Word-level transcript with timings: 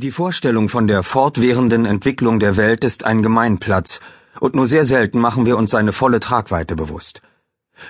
Die 0.00 0.12
Vorstellung 0.12 0.68
von 0.68 0.86
der 0.86 1.02
fortwährenden 1.02 1.84
Entwicklung 1.84 2.38
der 2.38 2.56
Welt 2.56 2.84
ist 2.84 3.04
ein 3.04 3.20
Gemeinplatz, 3.20 3.98
und 4.38 4.54
nur 4.54 4.64
sehr 4.64 4.84
selten 4.84 5.18
machen 5.18 5.44
wir 5.44 5.56
uns 5.56 5.72
seine 5.72 5.92
volle 5.92 6.20
Tragweite 6.20 6.76
bewusst. 6.76 7.20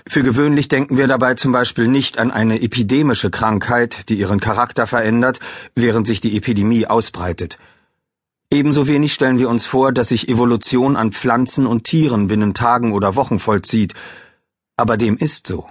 Für 0.07 0.23
gewöhnlich 0.23 0.69
denken 0.69 0.97
wir 0.97 1.07
dabei 1.07 1.35
zum 1.35 1.53
Beispiel 1.53 1.87
nicht 1.87 2.17
an 2.17 2.31
eine 2.31 2.63
epidemische 2.63 3.31
Krankheit, 3.31 4.09
die 4.09 4.15
ihren 4.15 4.41
Charakter 4.41 4.87
verändert, 4.87 5.41
während 5.75 6.07
sich 6.07 6.23
die 6.23 6.35
Epidemie 6.35 6.87
ausbreitet. 6.87 7.59
Ebenso 8.51 8.89
wenig 8.89 9.13
stellen 9.13 9.39
wir 9.39 9.51
uns 9.51 9.67
vor, 9.67 9.93
dass 9.93 10.09
sich 10.09 10.31
Evolution 10.31 10.97
an 10.97 11.13
Pflanzen 11.13 11.67
und 11.67 11.85
Tieren 11.85 12.27
binnen 12.27 12.55
Tagen 12.55 12.95
oder 12.95 13.17
Wochen 13.17 13.39
vollzieht. 13.39 13.93
Aber 14.79 14.97
dem 14.97 15.19
ist 15.19 15.47
so. 15.47 15.69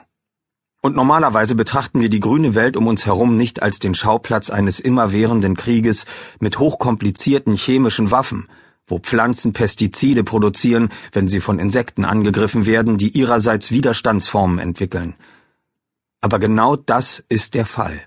Und 0.82 0.96
normalerweise 0.96 1.56
betrachten 1.56 2.02
wir 2.02 2.10
die 2.10 2.20
grüne 2.20 2.54
Welt 2.54 2.78
um 2.78 2.88
uns 2.88 3.06
herum 3.06 3.36
nicht 3.36 3.64
als 3.64 3.80
den 3.80 3.96
Schauplatz 3.96 4.50
eines 4.50 4.80
immerwährenden 4.80 5.56
Krieges 5.56 6.06
mit 6.40 6.60
hochkomplizierten 6.60 7.56
chemischen 7.56 8.12
Waffen, 8.12 8.48
wo 8.86 9.00
Pflanzen 9.00 9.54
Pestizide 9.54 10.24
produzieren, 10.24 10.90
wenn 11.12 11.28
sie 11.28 11.42
von 11.42 11.60
Insekten 11.60 12.06
angegriffen 12.06 12.66
werden, 12.66 12.98
die 12.98 13.10
ihrerseits 13.10 13.72
Widerstandsformen 13.72 14.60
entwickeln. 14.60 15.16
Aber 16.22 16.40
genau 16.40 16.76
das 16.76 17.24
ist 17.28 17.54
der 17.54 17.66
Fall. 17.66 18.02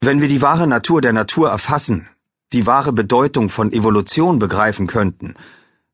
Wenn 0.00 0.20
wir 0.20 0.28
die 0.28 0.40
wahre 0.40 0.66
Natur 0.66 1.00
der 1.02 1.12
Natur 1.12 1.50
erfassen, 1.50 2.08
die 2.52 2.66
wahre 2.66 2.92
Bedeutung 2.92 3.48
von 3.48 3.72
Evolution 3.72 4.38
begreifen 4.38 4.86
könnten, 4.86 5.34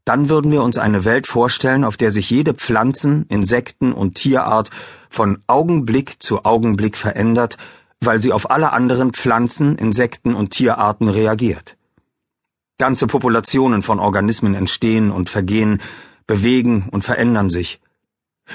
dann 0.06 0.28
würden 0.28 0.52
wir 0.52 0.62
uns 0.62 0.78
eine 0.78 1.05
Welt 1.05 1.27
vorstellen, 1.27 1.83
auf 1.83 1.96
der 1.96 2.12
sich 2.12 2.30
jede 2.30 2.55
Pflanzen-, 2.55 3.27
Insekten- 3.28 3.92
und 3.92 4.14
Tierart 4.14 4.70
von 5.10 5.42
Augenblick 5.48 6.23
zu 6.23 6.45
Augenblick 6.45 6.97
verändert, 6.97 7.59
weil 8.01 8.20
sie 8.20 8.33
auf 8.33 8.50
alle 8.50 8.73
anderen 8.73 9.12
Pflanzen, 9.12 9.77
Insekten 9.77 10.34
und 10.34 10.50
Tierarten 10.50 11.09
reagiert. 11.09 11.77
Ganze 12.78 13.09
Populationen 13.09 13.83
von 13.83 13.98
Organismen 13.98 14.55
entstehen 14.55 15.11
und 15.11 15.28
vergehen, 15.28 15.83
bewegen 16.28 16.89
und 16.92 17.02
verändern 17.02 17.50
sich. 17.50 17.80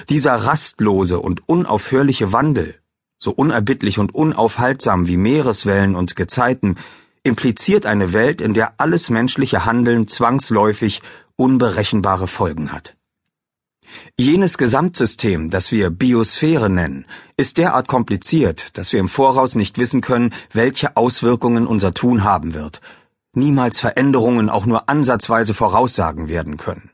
Dieser 0.09 0.35
rastlose 0.35 1.19
und 1.19 1.49
unaufhörliche 1.49 2.31
Wandel, 2.31 2.75
so 3.17 3.31
unerbittlich 3.31 3.99
und 3.99 4.15
unaufhaltsam 4.15 5.07
wie 5.07 5.17
Meereswellen 5.17 5.95
und 5.95 6.15
Gezeiten, 6.15 6.77
impliziert 7.23 7.85
eine 7.85 8.13
Welt, 8.13 8.39
in 8.39 8.53
der 8.53 8.75
alles 8.77 9.09
menschliche 9.09 9.65
Handeln 9.65 10.07
zwangsläufig 10.07 11.01
unberechenbare 11.41 12.27
Folgen 12.27 12.71
hat. 12.71 12.95
Jenes 14.17 14.57
Gesamtsystem, 14.57 15.49
das 15.49 15.71
wir 15.71 15.89
Biosphäre 15.89 16.69
nennen, 16.69 17.05
ist 17.35 17.57
derart 17.57 17.87
kompliziert, 17.87 18.77
dass 18.77 18.93
wir 18.93 18.99
im 18.99 19.09
Voraus 19.09 19.55
nicht 19.55 19.79
wissen 19.79 20.01
können, 20.01 20.33
welche 20.53 20.95
Auswirkungen 20.95 21.65
unser 21.65 21.93
Tun 21.93 22.23
haben 22.23 22.53
wird, 22.53 22.79
niemals 23.33 23.79
Veränderungen 23.79 24.49
auch 24.49 24.67
nur 24.67 24.87
ansatzweise 24.87 25.53
voraussagen 25.53 26.29
werden 26.29 26.57
können. 26.57 26.91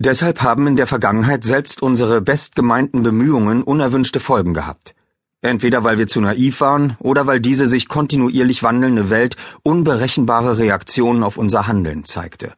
Deshalb 0.00 0.42
haben 0.42 0.66
in 0.66 0.76
der 0.76 0.88
Vergangenheit 0.88 1.44
selbst 1.44 1.80
unsere 1.80 2.20
bestgemeinten 2.20 3.02
Bemühungen 3.04 3.62
unerwünschte 3.62 4.18
Folgen 4.18 4.54
gehabt. 4.54 4.96
Entweder 5.44 5.84
weil 5.84 5.98
wir 5.98 6.06
zu 6.06 6.22
naiv 6.22 6.62
waren 6.62 6.96
oder 7.00 7.26
weil 7.26 7.38
diese 7.38 7.68
sich 7.68 7.86
kontinuierlich 7.86 8.62
wandelnde 8.62 9.10
Welt 9.10 9.36
unberechenbare 9.62 10.56
Reaktionen 10.56 11.22
auf 11.22 11.36
unser 11.36 11.66
Handeln 11.66 12.04
zeigte. 12.04 12.54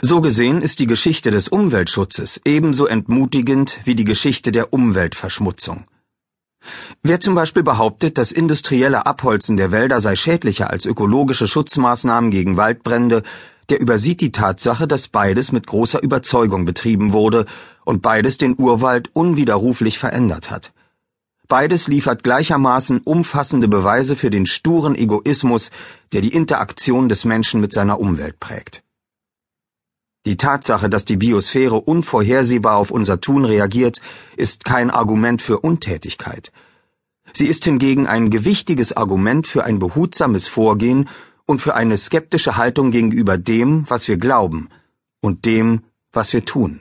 So 0.00 0.20
gesehen 0.20 0.62
ist 0.62 0.80
die 0.80 0.88
Geschichte 0.88 1.30
des 1.30 1.46
Umweltschutzes 1.46 2.40
ebenso 2.44 2.86
entmutigend 2.86 3.78
wie 3.84 3.94
die 3.94 4.02
Geschichte 4.02 4.50
der 4.50 4.72
Umweltverschmutzung. 4.72 5.84
Wer 7.04 7.20
zum 7.20 7.36
Beispiel 7.36 7.62
behauptet, 7.62 8.18
das 8.18 8.32
industrielle 8.32 9.06
Abholzen 9.06 9.56
der 9.56 9.70
Wälder 9.70 10.00
sei 10.00 10.16
schädlicher 10.16 10.70
als 10.70 10.86
ökologische 10.86 11.46
Schutzmaßnahmen 11.46 12.32
gegen 12.32 12.56
Waldbrände, 12.56 13.22
der 13.68 13.80
übersieht 13.80 14.20
die 14.20 14.32
Tatsache, 14.32 14.88
dass 14.88 15.06
beides 15.06 15.52
mit 15.52 15.68
großer 15.68 16.02
Überzeugung 16.02 16.64
betrieben 16.64 17.12
wurde 17.12 17.46
und 17.84 18.02
beides 18.02 18.38
den 18.38 18.56
Urwald 18.58 19.10
unwiderruflich 19.12 20.00
verändert 20.00 20.50
hat. 20.50 20.72
Beides 21.52 21.86
liefert 21.86 22.24
gleichermaßen 22.24 23.02
umfassende 23.04 23.68
Beweise 23.68 24.16
für 24.16 24.30
den 24.30 24.46
sturen 24.46 24.94
Egoismus, 24.94 25.70
der 26.14 26.22
die 26.22 26.32
Interaktion 26.32 27.10
des 27.10 27.26
Menschen 27.26 27.60
mit 27.60 27.74
seiner 27.74 28.00
Umwelt 28.00 28.40
prägt. 28.40 28.82
Die 30.24 30.38
Tatsache, 30.38 30.88
dass 30.88 31.04
die 31.04 31.18
Biosphäre 31.18 31.78
unvorhersehbar 31.78 32.78
auf 32.78 32.90
unser 32.90 33.20
Tun 33.20 33.44
reagiert, 33.44 34.00
ist 34.34 34.64
kein 34.64 34.88
Argument 34.88 35.42
für 35.42 35.58
Untätigkeit. 35.60 36.52
Sie 37.34 37.48
ist 37.48 37.66
hingegen 37.66 38.06
ein 38.06 38.30
gewichtiges 38.30 38.96
Argument 38.96 39.46
für 39.46 39.62
ein 39.62 39.78
behutsames 39.78 40.46
Vorgehen 40.46 41.06
und 41.44 41.60
für 41.60 41.74
eine 41.74 41.98
skeptische 41.98 42.56
Haltung 42.56 42.92
gegenüber 42.92 43.36
dem, 43.36 43.84
was 43.90 44.08
wir 44.08 44.16
glauben 44.16 44.70
und 45.20 45.44
dem, 45.44 45.82
was 46.14 46.32
wir 46.32 46.46
tun. 46.46 46.80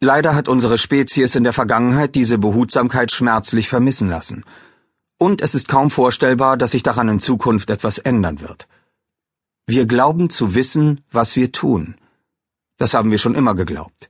Leider 0.00 0.34
hat 0.34 0.48
unsere 0.48 0.78
Spezies 0.78 1.34
in 1.34 1.44
der 1.44 1.52
Vergangenheit 1.52 2.14
diese 2.14 2.38
Behutsamkeit 2.38 3.12
schmerzlich 3.12 3.68
vermissen 3.68 4.08
lassen. 4.08 4.44
Und 5.18 5.42
es 5.42 5.54
ist 5.54 5.68
kaum 5.68 5.90
vorstellbar, 5.90 6.56
dass 6.56 6.70
sich 6.70 6.82
daran 6.82 7.08
in 7.08 7.20
Zukunft 7.20 7.70
etwas 7.70 7.98
ändern 7.98 8.40
wird. 8.40 8.68
Wir 9.66 9.86
glauben 9.86 10.30
zu 10.30 10.54
wissen, 10.54 11.02
was 11.12 11.36
wir 11.36 11.52
tun. 11.52 11.96
Das 12.78 12.94
haben 12.94 13.10
wir 13.10 13.18
schon 13.18 13.34
immer 13.34 13.54
geglaubt. 13.54 14.08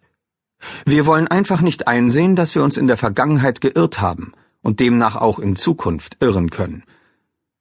Wir 0.85 1.07
wollen 1.07 1.27
einfach 1.27 1.61
nicht 1.61 1.89
einsehen, 1.89 2.37
dass 2.37 2.55
wir 2.55 2.63
uns 2.63 2.77
in 2.77 2.87
der 2.87 2.97
Vergangenheit 2.97 3.61
geirrt 3.61 4.01
haben 4.01 4.33
und 4.63 4.81
demnach 4.81 5.17
auch 5.17 5.39
in 5.39 5.57
Zukunft 5.57 6.17
irren 6.21 6.51
können. 6.51 6.85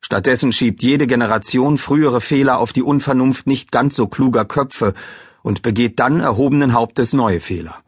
Stattdessen 0.02 0.52
schiebt 0.52 0.81
jede 0.84 1.08
Generation 1.08 1.78
frühere 1.78 2.22
Fehler 2.22 2.60
auf 2.60 2.74
die 2.74 2.84
Unvernunft 2.84 3.48
nicht 3.48 3.72
ganz 3.72 3.96
so 3.96 4.08
kluger 4.08 4.46
Köpfe 4.46 4.94
und 5.42 5.62
begeht 5.62 6.00
dann 6.00 6.20
erhobenen 6.20 6.74
Hauptes 6.74 7.14
neue 7.14 7.42
Fehler. 7.42 7.80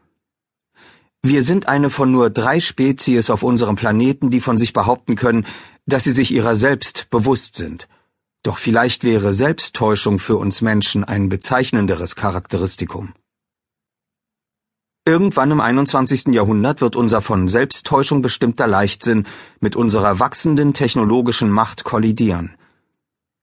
Wir 1.24 1.44
sind 1.44 1.68
eine 1.68 1.88
von 1.88 2.10
nur 2.10 2.30
drei 2.30 2.58
Spezies 2.58 3.30
auf 3.30 3.44
unserem 3.44 3.76
Planeten, 3.76 4.30
die 4.30 4.40
von 4.40 4.58
sich 4.58 4.72
behaupten 4.72 5.14
können, 5.14 5.46
dass 5.86 6.02
sie 6.02 6.10
sich 6.12 6.32
ihrer 6.32 6.56
selbst 6.56 7.08
bewusst 7.10 7.54
sind. 7.54 7.88
Doch 8.42 8.58
vielleicht 8.58 9.04
wäre 9.04 9.32
Selbsttäuschung 9.32 10.18
für 10.18 10.36
uns 10.36 10.62
Menschen 10.62 11.04
ein 11.04 11.28
bezeichnenderes 11.28 12.16
Charakteristikum. 12.16 13.14
Irgendwann 15.04 15.52
im 15.52 15.60
21. 15.60 16.28
Jahrhundert 16.28 16.80
wird 16.80 16.96
unser 16.96 17.22
von 17.22 17.46
Selbsttäuschung 17.46 18.20
bestimmter 18.22 18.66
Leichtsinn 18.66 19.26
mit 19.60 19.76
unserer 19.76 20.18
wachsenden 20.18 20.74
technologischen 20.74 21.50
Macht 21.50 21.84
kollidieren. 21.84 22.56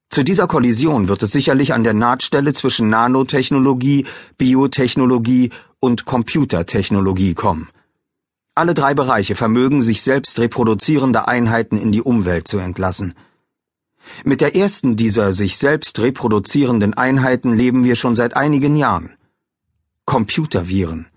Zu 0.09 0.23
dieser 0.23 0.47
Kollision 0.47 1.07
wird 1.07 1.21
es 1.23 1.31
sicherlich 1.31 1.71
an 1.71 1.83
der 1.83 1.93
Nahtstelle 1.93 2.51
zwischen 2.53 2.89
Nanotechnologie, 2.89 4.05
Biotechnologie 4.37 5.51
und 5.79 6.05
Computertechnologie 6.05 7.33
kommen. 7.33 7.69
Alle 8.55 8.73
drei 8.73 8.93
Bereiche 8.93 9.35
vermögen 9.35 9.81
sich 9.81 10.01
selbst 10.01 10.37
reproduzierende 10.39 11.27
Einheiten 11.27 11.77
in 11.77 11.91
die 11.91 12.01
Umwelt 12.01 12.47
zu 12.47 12.57
entlassen. 12.57 13.15
Mit 14.23 14.41
der 14.41 14.55
ersten 14.55 14.95
dieser 14.95 15.33
sich 15.33 15.57
selbst 15.57 15.99
reproduzierenden 15.99 16.93
Einheiten 16.93 17.55
leben 17.55 17.83
wir 17.83 17.95
schon 17.95 18.15
seit 18.15 18.35
einigen 18.35 18.75
Jahren. 18.75 19.11
Computerviren. 20.05 21.07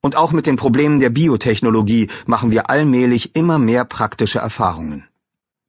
Und 0.00 0.16
auch 0.16 0.32
mit 0.32 0.46
den 0.46 0.56
Problemen 0.56 0.98
der 1.00 1.10
Biotechnologie 1.10 2.08
machen 2.26 2.50
wir 2.50 2.70
allmählich 2.70 3.36
immer 3.36 3.58
mehr 3.58 3.84
praktische 3.84 4.38
Erfahrungen. 4.38 5.04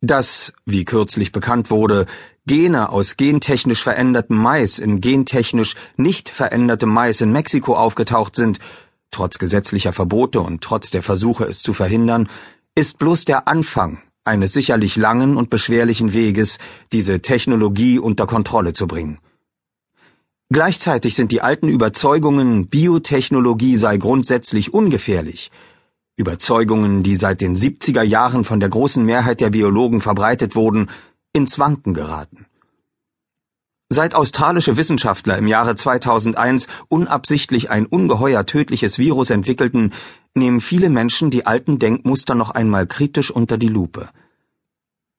Dass, 0.01 0.53
wie 0.65 0.85
kürzlich 0.85 1.31
bekannt 1.31 1.69
wurde, 1.69 2.05
Gene 2.47 2.89
aus 2.89 3.17
gentechnisch 3.17 3.81
verändertem 3.81 4.37
Mais 4.37 4.77
in 4.77 5.01
gentechnisch 5.01 5.75
nicht 5.97 6.29
verändertem 6.29 6.89
Mais 6.89 7.21
in 7.21 7.31
Mexiko 7.31 7.75
aufgetaucht 7.75 8.35
sind, 8.35 8.59
trotz 9.09 9.39
gesetzlicher 9.39 9.93
Verbote 9.93 10.41
und 10.41 10.61
trotz 10.61 10.91
der 10.91 11.01
Versuche, 11.01 11.45
es 11.45 11.63
zu 11.63 11.73
verhindern, 11.73 12.29
ist 12.75 12.99
bloß 12.99 13.25
der 13.25 13.47
Anfang 13.47 14.01
eines 14.25 14.53
sicherlich 14.53 14.95
langen 14.95 15.37
und 15.37 15.49
beschwerlichen 15.49 16.13
Weges, 16.13 16.57
diese 16.91 17.21
Technologie 17.21 17.99
unter 17.99 18.27
Kontrolle 18.27 18.73
zu 18.73 18.87
bringen. 18.87 19.19
Gleichzeitig 20.49 21.15
sind 21.15 21.31
die 21.31 21.41
alten 21.41 21.69
Überzeugungen, 21.69 22.67
Biotechnologie 22.67 23.77
sei 23.77 23.97
grundsätzlich 23.97 24.73
ungefährlich, 24.73 25.51
Überzeugungen, 26.17 27.03
die 27.03 27.17
seit 27.17 27.41
den 27.41 27.55
70er 27.55 28.01
Jahren 28.01 28.45
von 28.45 28.59
der 28.59 28.69
großen 28.69 29.03
Mehrheit 29.03 29.41
der 29.41 29.49
Biologen 29.49 29.99
verbreitet 29.99 30.55
wurden, 30.55 30.89
ins 31.33 31.59
Wanken 31.59 31.93
geraten. 31.93 32.45
Seit 33.89 34.15
australische 34.15 34.77
Wissenschaftler 34.77 35.37
im 35.37 35.47
Jahre 35.47 35.75
2001 35.75 36.67
unabsichtlich 36.87 37.69
ein 37.69 37.85
ungeheuer 37.85 38.45
tödliches 38.45 38.97
Virus 38.97 39.29
entwickelten, 39.29 39.93
nehmen 40.33 40.61
viele 40.61 40.89
Menschen 40.89 41.29
die 41.29 41.45
alten 41.45 41.79
Denkmuster 41.79 42.33
noch 42.33 42.49
einmal 42.49 42.87
kritisch 42.87 43.29
unter 43.29 43.57
die 43.57 43.67
Lupe. 43.67 44.09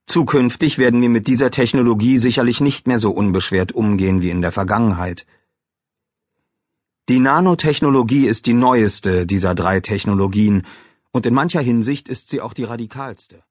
Zukünftig 0.06 0.78
werden 0.78 1.02
wir 1.02 1.10
mit 1.10 1.26
dieser 1.26 1.50
Technologie 1.50 2.16
sicherlich 2.16 2.60
nicht 2.60 2.86
mehr 2.86 2.98
so 2.98 3.10
unbeschwert 3.10 3.72
umgehen 3.72 4.22
wie 4.22 4.30
in 4.30 4.40
der 4.40 4.52
Vergangenheit. 4.52 5.26
Die 7.08 7.20
Nanotechnologie 7.20 8.26
ist 8.26 8.46
die 8.46 8.54
neueste 8.54 9.26
dieser 9.26 9.54
drei 9.54 9.78
Technologien, 9.78 10.64
und 11.16 11.24
in 11.24 11.32
mancher 11.32 11.62
Hinsicht 11.62 12.10
ist 12.10 12.28
sie 12.28 12.42
auch 12.42 12.52
die 12.52 12.64
radikalste. 12.64 13.42